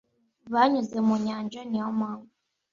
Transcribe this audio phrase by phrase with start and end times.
[0.53, 2.31] Banyuze munyanja niyo mpamvu